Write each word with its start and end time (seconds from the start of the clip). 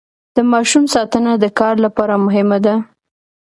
د 0.35 0.37
ماشوم 0.51 0.83
ساتنه 0.93 1.31
د 1.37 1.45
کار 1.59 1.75
لپاره 1.85 2.13
مهمه 2.25 2.57
ده. 2.65 2.75